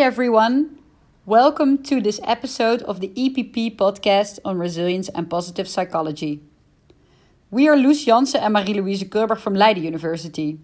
[0.00, 0.78] Hi, everyone.
[1.26, 6.40] Welcome to this episode of the EPP podcast on resilience and positive psychology.
[7.50, 10.58] We are Loes Janssen and Marie-Louise Kullberg from Leiden University.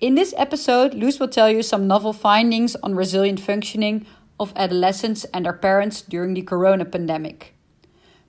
[0.00, 4.06] In this episode, Loes will tell you some novel findings on resilient functioning
[4.40, 7.54] of adolescents and their parents during the corona pandemic.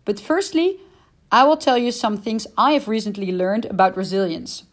[0.04, 0.82] But firstly,
[1.32, 4.64] I will tell you some things I have recently learned about resilience.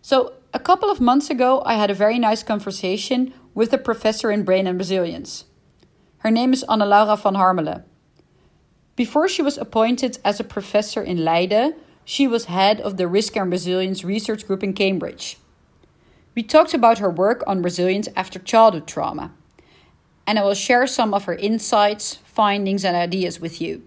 [0.00, 4.30] So, a couple of months ago, I had a very nice conversation with a professor
[4.30, 5.46] in brain and resilience.
[6.18, 7.84] Her name is Anne Laura van Harmelen.
[8.96, 11.74] Before she was appointed as a professor in Leiden,
[12.04, 15.38] she was head of the Risk and Resilience Research Group in Cambridge.
[16.34, 19.32] We talked about her work on resilience after childhood trauma,
[20.26, 23.82] and I will share some of her insights, findings, and ideas with you.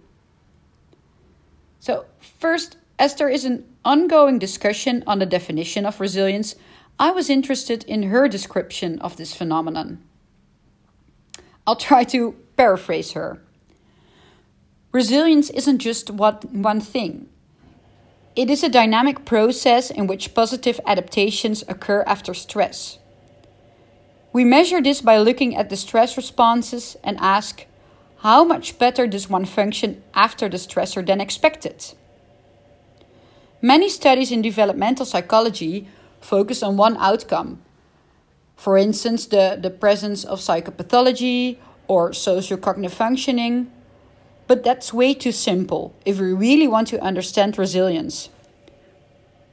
[1.79, 6.55] So, first, as there is an ongoing discussion on the definition of resilience,
[6.99, 10.03] I was interested in her description of this phenomenon.
[11.65, 13.41] I'll try to paraphrase her.
[14.91, 17.29] Resilience isn't just what, one thing.
[18.35, 22.99] It is a dynamic process in which positive adaptations occur after stress.
[24.33, 27.65] We measure this by looking at the stress responses and ask
[28.17, 31.93] how much better does one function after the stressor than expected?
[33.61, 35.87] Many studies in developmental psychology
[36.21, 37.61] focus on one outcome.
[38.55, 43.71] For instance, the, the presence of psychopathology or sociocognitive functioning.
[44.47, 48.29] But that's way too simple if we really want to understand resilience.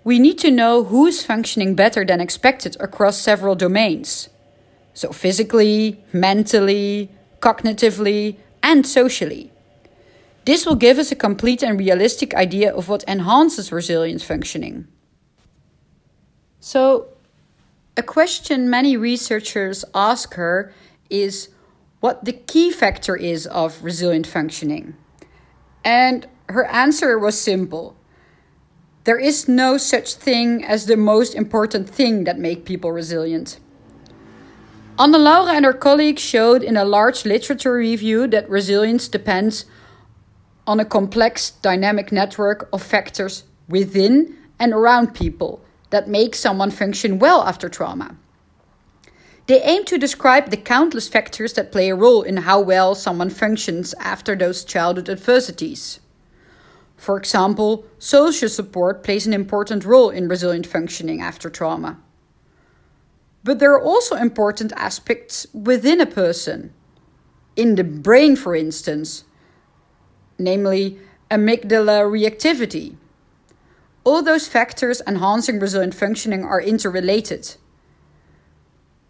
[0.05, 4.29] We need to know who is functioning better than expected across several domains.
[4.95, 9.53] So, physically, mentally, cognitively, and socially.
[10.47, 14.87] This will give us a complete and realistic idea of what enhances resilience functioning.
[16.67, 17.07] So,
[17.97, 20.73] a question many researchers ask her
[21.09, 21.49] is
[22.01, 24.97] what the key factor is of resilient functioning.
[25.85, 27.95] And her answer was simple.
[29.05, 33.61] There is no such thing as the most important thing that make people resilient.
[34.99, 39.67] Anne Laura and her colleagues showed in a large literature review that resilience depends
[40.67, 47.19] on a complex dynamic network of factors within and around people that make someone function
[47.19, 48.17] well after trauma.
[49.47, 53.31] They aim to describe the countless factors that play a role in how well someone
[53.31, 56.01] functions after those childhood adversities.
[56.97, 61.99] For example, social support plays an important role in resilient functioning after trauma.
[63.45, 66.73] But there are also important aspects within a person,
[67.55, 69.25] in the brain, for instance,
[70.39, 70.99] namely
[71.31, 72.97] amygdala reactivity
[74.07, 77.57] all those factors enhancing resilient functioning are interrelated.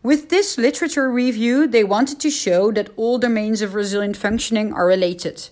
[0.03, 4.87] With this literature review, they wanted to show that all domains of resilient functioning are
[4.87, 5.51] related,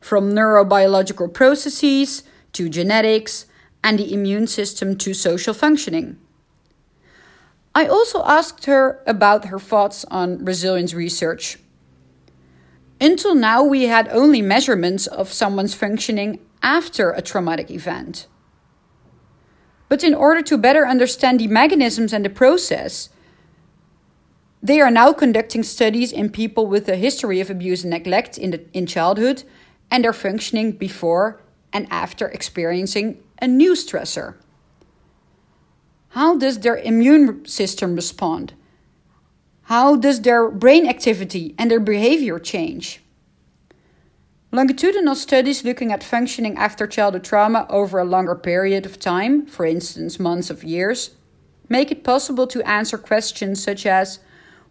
[0.00, 3.46] from neurobiological processes to genetics
[3.84, 6.18] and the immune system to social functioning.
[7.72, 11.58] I also asked her about her thoughts on resilience research.
[13.00, 18.26] Until now, we had only measurements of someone's functioning after a traumatic event.
[19.90, 23.10] But in order to better understand the mechanisms and the process,
[24.62, 28.52] they are now conducting studies in people with a history of abuse and neglect in,
[28.52, 29.42] the, in childhood
[29.90, 31.40] and their functioning before
[31.72, 34.36] and after experiencing a new stressor.
[36.10, 38.54] How does their immune system respond?
[39.62, 43.00] How does their brain activity and their behavior change?
[44.52, 49.64] Longitudinal studies looking at functioning after childhood trauma over a longer period of time, for
[49.64, 51.10] instance, months of years,
[51.68, 54.18] make it possible to answer questions such as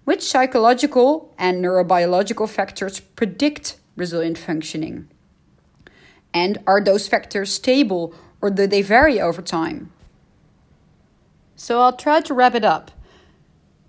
[0.04, 5.08] which psychological and neurobiological factors predict resilient functioning?
[6.34, 9.94] And are those factors stable or do they vary over time?
[11.56, 12.92] So I'll try to wrap it up.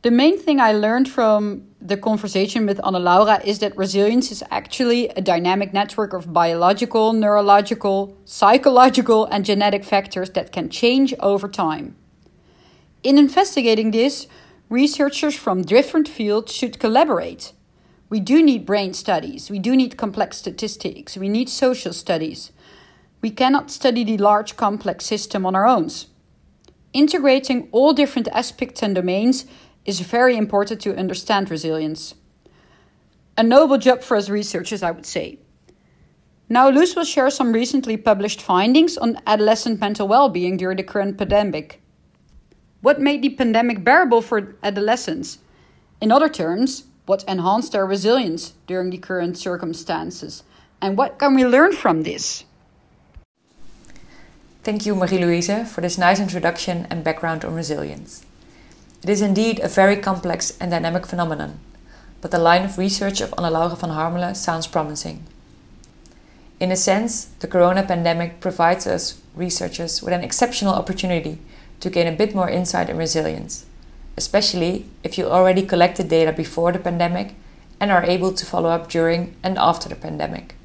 [0.02, 4.44] The main thing I learned from the conversation with Anna Laura is that resilience is
[4.50, 11.48] actually a dynamic network of biological, neurological, psychological, and genetic factors that can change over
[11.48, 11.96] time.
[13.02, 14.26] In investigating this,
[14.68, 17.54] researchers from different fields should collaborate.
[18.10, 22.52] We do need brain studies, we do need complex statistics, we need social studies.
[23.22, 25.90] We cannot study the large complex system on our own.
[26.92, 29.44] Integrating all different aspects and domains
[29.84, 32.14] is very important to understand resilience.
[33.36, 35.38] A noble job for us researchers, I would say.
[36.48, 40.82] Now, Loes will share some recently published findings on adolescent mental well being during the
[40.82, 41.80] current pandemic.
[42.82, 45.38] What made the pandemic bearable for adolescents?
[46.00, 50.42] In other terms, what enhanced their resilience during the current circumstances,
[50.80, 52.44] and what can we learn from this?
[54.62, 58.26] Thank you, Marie Louise, for this nice introduction and background on resilience.
[59.02, 61.58] It is indeed a very complex and dynamic phenomenon,
[62.20, 65.24] but the line of research of Anne-Laura van Harmelen sounds promising.
[66.60, 71.38] In a sense, the corona pandemic provides us researchers with an exceptional opportunity
[71.80, 73.64] to gain a bit more insight and resilience,
[74.18, 77.34] especially if you already collected data before the pandemic
[77.80, 80.56] and are able to follow up during and after the pandemic.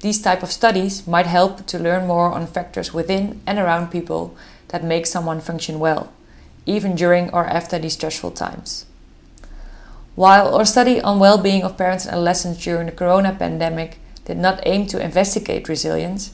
[0.00, 4.34] These type of studies might help to learn more on factors within and around people
[4.68, 6.10] that make someone function well,
[6.66, 8.86] even during or after these stressful times.
[10.14, 14.60] While our study on well-being of parents and adolescents during the corona pandemic did not
[14.66, 16.32] aim to investigate resilience,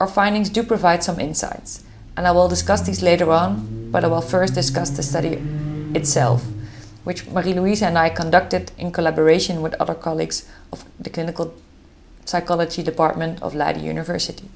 [0.00, 1.84] our findings do provide some insights,
[2.16, 5.40] and I will discuss these later on, but I will first discuss the study
[5.94, 6.44] itself,
[7.04, 11.54] which Marie-Louise and I conducted in collaboration with other colleagues of the clinical
[12.24, 14.48] psychology department of Leiden University.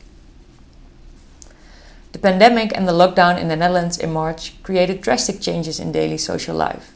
[2.13, 6.19] The pandemic and the lockdown in the Netherlands in March created drastic changes in daily
[6.19, 6.93] social life.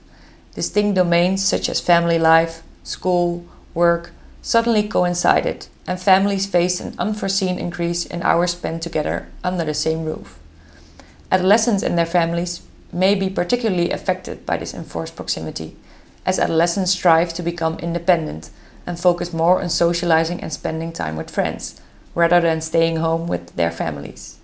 [0.55, 3.45] Distinct domains such as family life, school,
[3.75, 4.13] work
[4.43, 10.05] suddenly coincided, and families faced an unforeseen increase in hours spent together under the same
[10.05, 10.39] roof.
[11.31, 12.63] Adolescents and their families
[12.93, 15.77] may be particularly affected by this enforced proximity,
[16.27, 18.51] as adolescents strive to become independent
[18.87, 21.81] and focus more on socializing and spending time with friends,
[22.15, 24.39] rather than staying home with their families.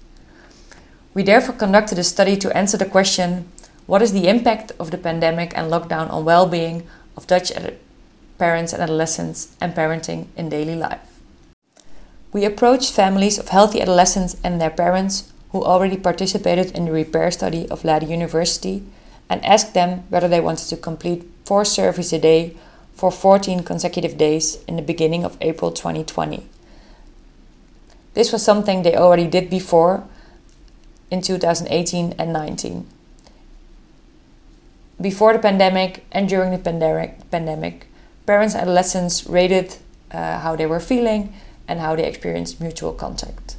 [1.13, 3.51] We therefore conducted a study to answer the question
[3.87, 6.87] what is the impact of the pandemic and lockdown on well being
[7.17, 7.51] of Dutch
[8.39, 11.01] parents and adolescents and parenting in daily life?
[12.33, 17.33] We approached families of healthy adolescents and their parents who already participated in the repair
[17.33, 18.85] study of Leiden University
[19.29, 22.55] and asked them whether they wanted to complete four surveys a day
[22.95, 26.47] for 14 consecutive days in the beginning of April 2020.
[28.15, 30.05] This was something they already did before
[31.11, 32.87] in 2018 and 19.
[35.01, 37.87] Before the pandemic and during the pandemic, pandemic
[38.27, 39.77] parents and adolescents rated
[40.13, 41.33] uh, how they were feeling
[41.67, 43.57] and how they experienced mutual contact.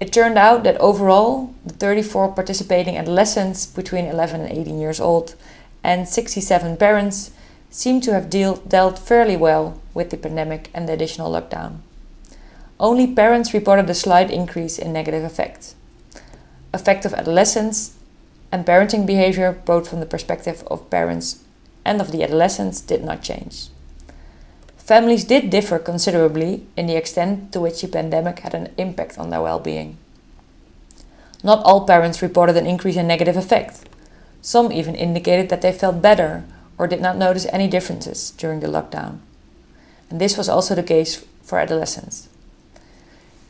[0.00, 5.34] It turned out that overall, the 34 participating adolescents between 11 and 18 years old
[5.84, 7.32] and 67 parents
[7.70, 11.78] seem to have deal, dealt fairly well with the pandemic and the additional lockdown.
[12.78, 15.74] Only parents reported a slight increase in negative effects.
[15.74, 15.79] Effect
[16.72, 17.96] of adolescence
[18.52, 21.42] and parenting behavior, both from the perspective of parents
[21.84, 23.68] and of the adolescents, did not change.
[24.76, 29.30] Families did differ considerably in the extent to which the pandemic had an impact on
[29.30, 29.96] their well being.
[31.44, 33.88] Not all parents reported an increase in negative effect.
[34.42, 36.44] Some even indicated that they felt better
[36.76, 39.20] or did not notice any differences during the lockdown.
[40.08, 42.29] And this was also the case for adolescents.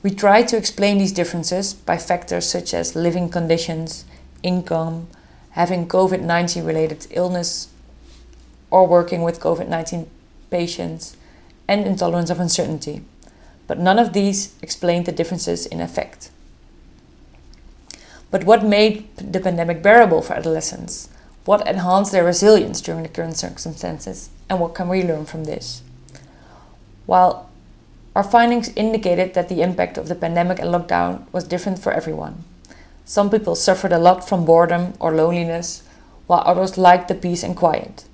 [0.02, 4.06] We tried to explain these differences by factors such as living conditions,
[4.43, 5.08] income,
[5.50, 7.69] having COVID 19 related illness,
[8.70, 10.08] or working with COVID 19
[10.51, 11.17] patients,
[11.69, 13.03] and intolerance of uncertainty.
[13.67, 16.31] But none of these explained the differences in effect.
[18.31, 21.10] But what made the pandemic bearable for adolescents?
[21.44, 25.82] What enhanced their resilience during the current circumstances, and what can we learn from this?
[27.06, 27.49] While
[28.14, 32.44] our findings indicated that the impact of the pandemic and lockdown was different for everyone.
[33.05, 35.82] Some people suffered a lot from boredom or loneliness,
[36.26, 38.05] while others liked the peace and quiet.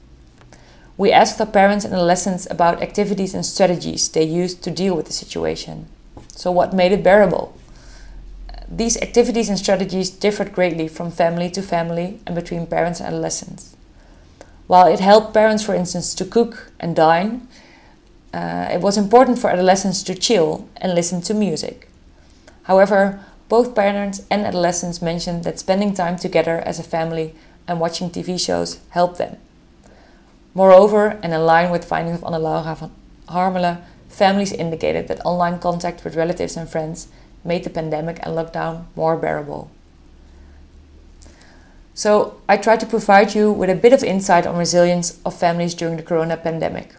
[0.98, 5.06] We asked our parents and adolescents about activities and strategies they used to deal with
[5.06, 5.86] the situation.
[6.34, 7.54] So, what made it bearable?
[8.68, 13.76] These activities and strategies differed greatly from family to family and between parents and adolescents.
[14.66, 17.46] While it helped parents, for instance, to cook and dine,
[18.32, 21.88] uh, it was important for adolescents to chill and listen to music.
[22.64, 27.34] However, both parents and adolescents mentioned that spending time together as a family
[27.68, 29.36] and watching TV shows helped them.
[30.54, 32.90] Moreover, and in line with findings of Anne-Laura van
[33.28, 37.08] Harmelen, families indicated that online contact with relatives and friends
[37.44, 39.70] made the pandemic and lockdown more bearable.
[41.94, 45.74] So, I try to provide you with a bit of insight on resilience of families
[45.74, 46.94] during the corona pandemic.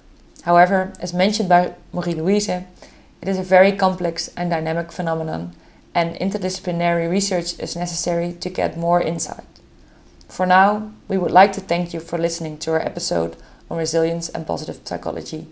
[0.48, 5.54] However, as mentioned by Marie Louise, it is a very complex and dynamic phenomenon,
[5.94, 9.46] and interdisciplinary research is necessary to get more insight.
[10.28, 13.36] For now, we would like to thank you for listening to our episode
[13.70, 15.48] on resilience and positive psychology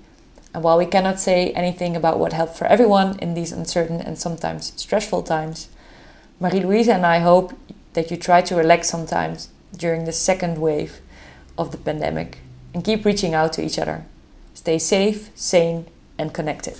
[0.55, 4.17] and while we cannot say anything about what helped for everyone in these uncertain and
[4.17, 5.67] sometimes stressful times,
[6.39, 7.51] Marie Louise and I hope
[7.91, 11.01] that you try to relax sometimes during the second wave
[11.57, 12.37] of the pandemic
[12.73, 14.05] and keep reaching out to each other.
[14.65, 15.85] Stay safe, sane,
[16.17, 16.75] and connected.